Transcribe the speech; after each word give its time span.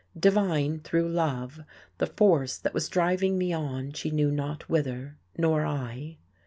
divine 0.19 0.79
through 0.79 1.07
love 1.07 1.59
the 1.99 2.07
force 2.07 2.57
that 2.57 2.73
was 2.73 2.89
driving 2.89 3.37
me 3.37 3.53
on 3.53 3.93
she 3.93 4.09
knew 4.09 4.31
not 4.31 4.67
whither, 4.67 5.15
nor 5.37 5.63
I? 5.63 6.17